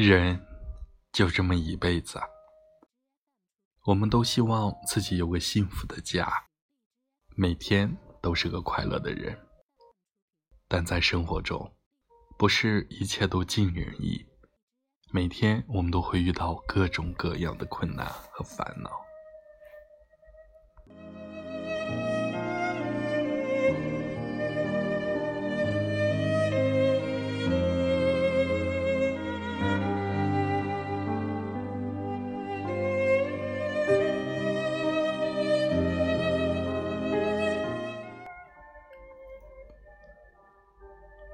[0.00, 0.40] 人
[1.12, 2.18] 就这么一辈子，
[3.84, 6.46] 我们都希望自己有个幸福的家，
[7.36, 9.38] 每天都是个快乐的人。
[10.68, 11.74] 但在生活中，
[12.38, 14.24] 不是一切都尽人意，
[15.12, 18.90] 每天我们都会遇到各种各样的困难和烦恼。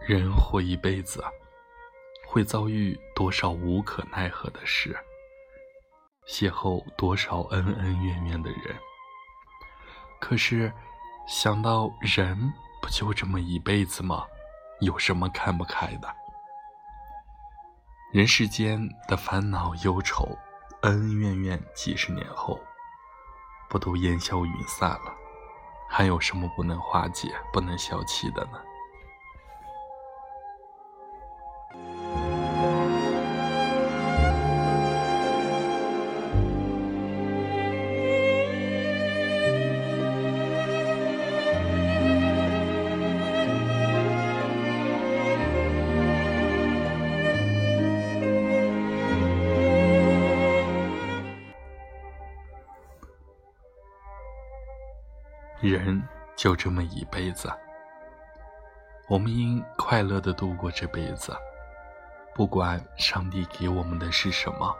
[0.07, 1.21] 人活一辈子，
[2.29, 4.97] 会遭遇多少无可奈何的事，
[6.29, 8.77] 邂逅多少恩恩怨怨的人。
[10.21, 10.73] 可是，
[11.27, 12.39] 想到人
[12.81, 14.25] 不就这么一辈子吗？
[14.81, 16.09] 有什么看不开的？
[18.13, 20.39] 人世间的烦恼忧愁、
[20.83, 22.61] 恩恩怨怨，几十年后，
[23.69, 25.13] 不都烟消云散了？
[25.89, 28.63] 还有什么不能化解、不能消气的呢？
[55.61, 56.03] 人
[56.37, 57.51] 就这么一辈子，
[59.09, 61.35] 我们应快乐的度过这辈子。
[62.35, 64.77] 不管上帝给我们的是什么，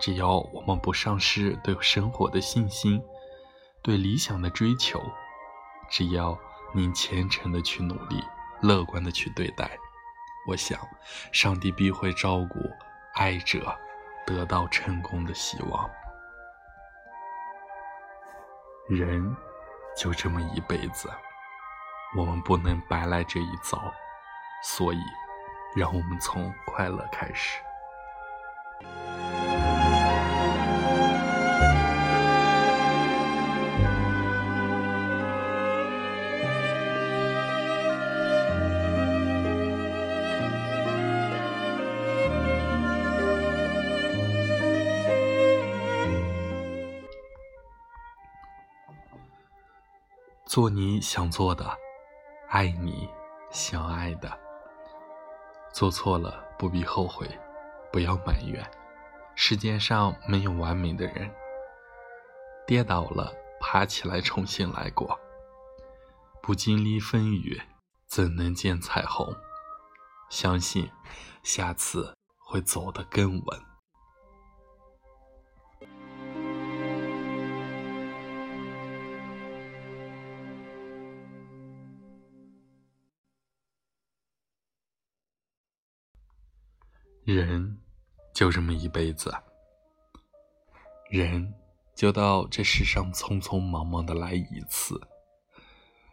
[0.00, 3.00] 只要我们不丧失对生活的信心，
[3.80, 5.00] 对理想的追求，
[5.88, 6.36] 只要
[6.74, 8.20] 您虔诚的去努力，
[8.60, 9.78] 乐观的去对待，
[10.48, 10.76] 我想，
[11.30, 12.58] 上帝必会照顾
[13.14, 13.72] 爱者，
[14.26, 15.88] 得到成功的希望。
[18.88, 19.36] 人。
[19.98, 21.10] 就这么一辈子，
[22.16, 23.92] 我们不能白来这一遭，
[24.62, 25.00] 所以，
[25.74, 27.60] 让我们从快乐开始。
[50.48, 51.76] 做你想做的，
[52.48, 53.06] 爱你
[53.50, 54.32] 想爱的。
[55.74, 57.28] 做错了不必后悔，
[57.92, 58.66] 不要埋怨。
[59.34, 61.30] 世界上没有完美的人。
[62.66, 65.20] 跌倒了，爬起来重新来过。
[66.40, 67.60] 不经历风雨，
[68.06, 69.36] 怎能见彩虹？
[70.30, 70.90] 相信
[71.42, 73.67] 下次会走得更稳。
[87.34, 87.76] 人
[88.32, 89.30] 就这么一辈子，
[91.10, 91.52] 人
[91.94, 94.98] 就到这世上匆匆忙忙的来一次。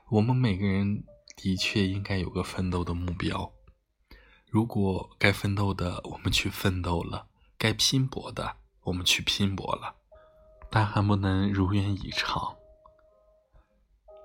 [0.09, 1.05] 我们每个人
[1.37, 3.49] 的确应该有个奋斗的目标。
[4.49, 7.27] 如果该奋斗的我们去奋斗了，
[7.57, 9.95] 该拼搏的我们去拼搏了，
[10.69, 12.57] 但还不能如愿以偿。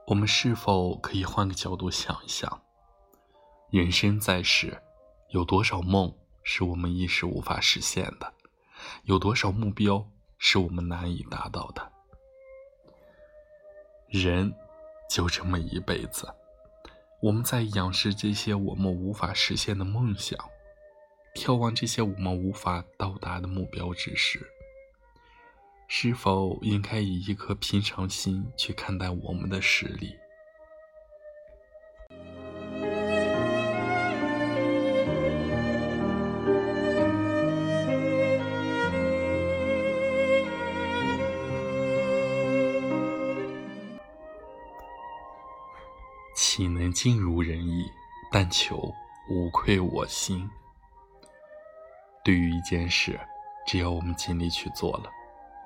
[0.08, 2.62] 我们是否可以换个角度想一想？
[3.70, 4.82] 人生在世，
[5.28, 6.12] 有多少梦？
[6.42, 8.32] 是我们一时无法实现的，
[9.04, 10.06] 有多少目标
[10.38, 11.92] 是我们难以达到的？
[14.08, 14.52] 人
[15.08, 16.28] 就这么一辈子，
[17.20, 20.38] 我们在仰视这些我们无法实现的梦想，
[21.34, 24.44] 眺望这些我们无法到达的目标之时，
[25.86, 30.16] 是否应该以一颗平常心去看待我们的实力？
[47.02, 47.91] 尽如人意？
[48.30, 48.94] 但求
[49.30, 50.47] 无愧我心。
[52.22, 53.18] 对于一件事，
[53.66, 55.10] 只要我们尽力去做了，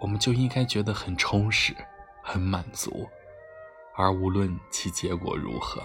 [0.00, 1.74] 我们就应该觉得很充实、
[2.22, 3.08] 很满足，
[3.96, 5.82] 而无论其结果如何。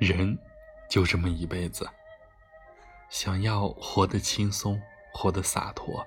[0.00, 0.36] 人
[0.88, 1.86] 就这么一辈子，
[3.10, 4.80] 想要活得轻松，
[5.12, 6.02] 活得洒脱，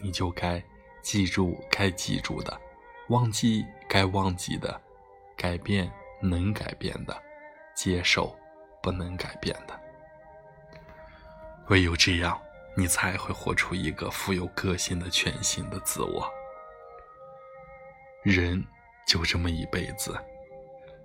[0.00, 0.60] 你就该
[1.00, 2.60] 记住该记住的，
[3.10, 4.80] 忘记该忘记的，
[5.36, 5.88] 改变
[6.20, 7.16] 能改变的，
[7.72, 8.36] 接受
[8.82, 9.80] 不能改变的。
[11.68, 12.36] 唯有这样，
[12.76, 16.28] 你才会活出一个富有个性的全新的自我。
[18.24, 18.66] 人
[19.06, 20.18] 就这么一辈子，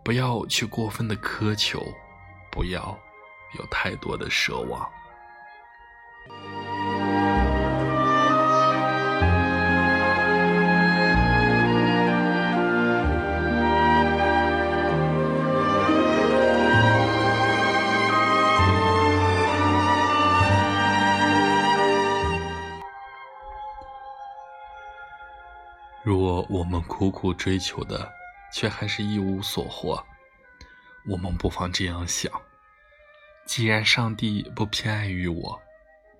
[0.04, 1.86] 不要去过分的苛求，
[2.52, 2.98] 不要
[3.58, 4.90] 有太多的奢望。
[26.02, 28.12] 若我们苦苦追求的，
[28.52, 30.06] 却还是一无所获，
[31.08, 32.32] 我们不妨这样想：
[33.46, 35.62] 既然上帝不偏爱于我，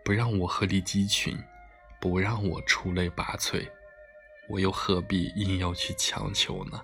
[0.04, 1.38] 不让我鹤立鸡群，
[2.00, 3.70] 不让我出类拔萃，
[4.48, 6.82] 我又何必硬要去强求呢？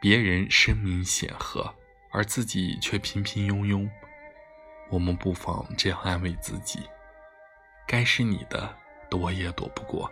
[0.00, 1.74] 别人声名显赫，
[2.10, 3.88] 而自己却平平庸庸，
[4.90, 6.80] 我们不妨这样安慰自己：
[7.86, 8.76] 该是你的。
[9.10, 10.10] 躲也躲不过，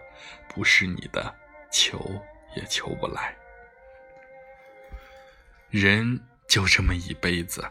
[0.49, 1.35] 不是你的，
[1.73, 1.99] 求
[2.57, 3.37] 也求不来。
[5.71, 7.71] 人就这么一辈子，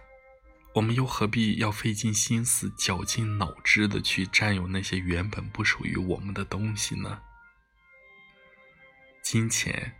[0.73, 7.21] 我们又何必要费尽心思、绞尽脑汁的去占有那些原本不属于我们的东西呢？
[9.21, 9.93] 金钱、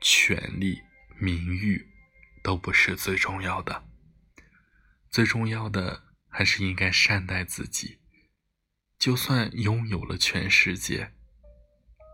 [0.00, 0.80] 权力、
[1.18, 1.84] 名誉
[2.44, 3.84] 都不是最重要的，
[5.10, 7.98] 最重要的还是应该善待自己。
[8.98, 11.12] 就算拥有了全世界，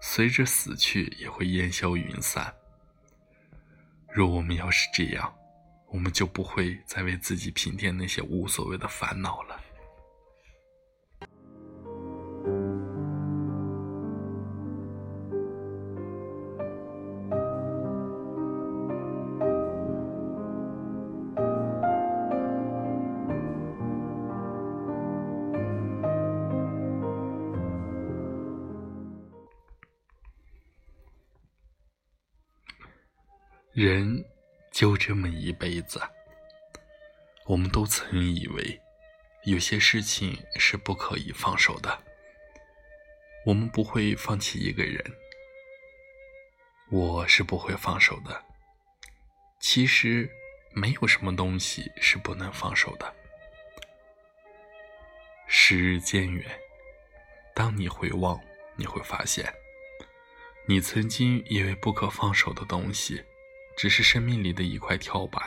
[0.00, 2.54] 随着死去也会烟消云散。
[4.10, 5.34] 若我们要是这样，
[5.88, 9.57] 我们就不会再为自己平添那些无所谓的烦恼了。
[33.80, 34.24] 人
[34.72, 36.02] 就这么一辈子，
[37.46, 38.80] 我们都曾以为
[39.44, 41.96] 有些事情是不可以放手的。
[43.46, 45.00] 我们不会放弃一个人，
[46.90, 48.44] 我是不会放手的。
[49.60, 50.28] 其实
[50.72, 53.14] 没有什么东西是不能放手的。
[55.46, 56.44] 时日渐远，
[57.54, 58.40] 当你回望，
[58.74, 59.54] 你会发现，
[60.66, 63.22] 你曾经以为不可放手的东西。
[63.78, 65.40] 只是生命里的一块跳板，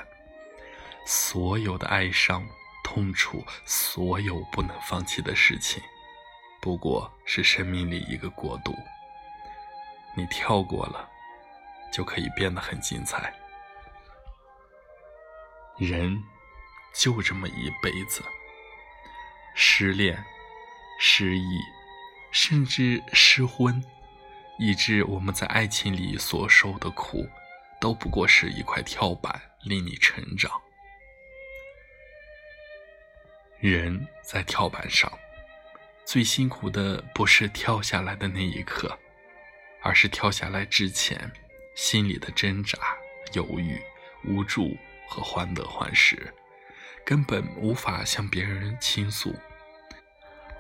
[1.05, 2.47] 所有的哀伤、
[2.81, 5.83] 痛楚，所有不能放弃的事情，
[6.61, 8.73] 不过是生命里一个过渡。
[10.15, 11.09] 你跳过了，
[11.91, 13.33] 就可以变得很精彩。
[15.77, 16.17] 人
[16.93, 18.23] 就这么一辈子，
[19.53, 20.23] 失恋、
[21.01, 21.59] 失忆，
[22.31, 23.83] 甚至失婚，
[24.57, 27.27] 以致我们在爱情里所受的苦。
[27.81, 30.51] 都不过是一块跳板，令你成长。
[33.59, 35.11] 人在跳板上，
[36.05, 38.95] 最辛苦的不是跳下来的那一刻，
[39.81, 41.31] 而是跳下来之前
[41.75, 42.77] 心里的挣扎、
[43.33, 43.81] 犹豫、
[44.25, 46.31] 无助和患得患失，
[47.03, 49.35] 根本无法向别人倾诉。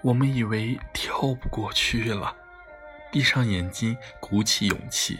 [0.01, 2.35] 我们以为跳不过去了，
[3.11, 5.19] 闭上眼睛，鼓起勇气，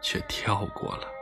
[0.00, 1.12] 却跳过了。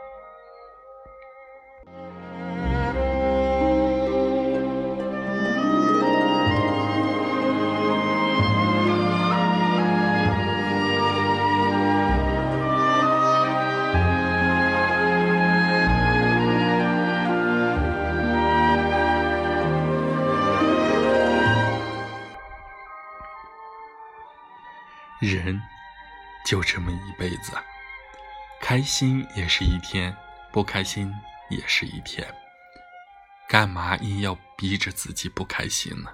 [26.45, 27.51] 就这么一辈子，
[28.61, 30.15] 开心也是一天，
[30.51, 31.11] 不开心
[31.49, 32.25] 也是一天。
[33.49, 36.13] 干嘛硬要逼着自己不开心呢？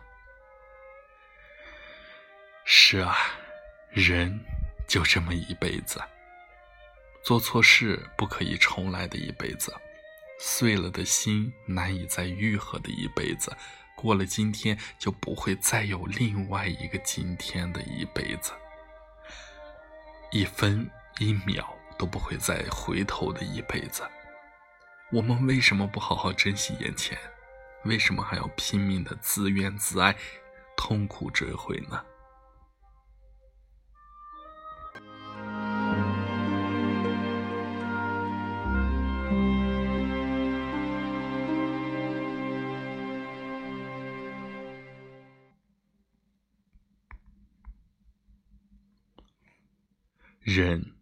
[2.64, 3.16] 是啊，
[3.90, 4.40] 人
[4.88, 6.02] 就这么一辈子，
[7.24, 9.76] 做错事不可以重来的一辈子，
[10.40, 13.56] 碎了的心难以再愈合的一辈子，
[13.98, 18.54] 过了今天就不会再有另外一个今天的一辈子。
[20.34, 24.02] 一分一秒都不会再回头的一辈子，
[25.12, 27.18] 我们为什么不好好珍惜眼前？
[27.84, 30.16] 为什么还要拼命的自怨自艾、
[30.78, 32.02] 痛苦追悔呢？
[50.42, 50.96] 人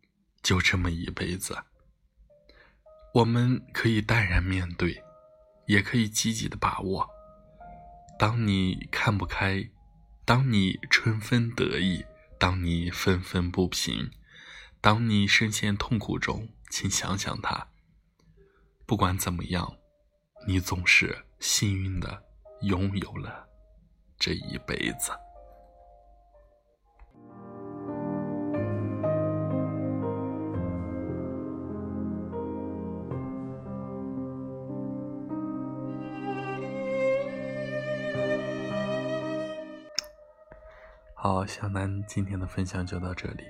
[0.44, 1.58] 就这么一辈子，
[3.14, 5.02] 我们可以淡然面对，
[5.66, 7.10] 也可以积极的把握。
[8.18, 9.70] 当你看不开，
[10.26, 12.04] 当你春风得意，
[12.38, 14.12] 当你愤愤不平，
[14.82, 17.70] 当你深陷痛苦中，请想想他。
[18.86, 19.78] 不管怎么样，
[20.46, 22.22] 你总是幸运的
[22.64, 23.48] 拥有了
[24.18, 25.12] 这一辈子。
[41.22, 43.44] 好，小南今天的分享就到这里，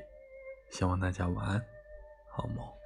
[0.71, 1.63] 希望大家晚安，
[2.27, 2.78] 好梦。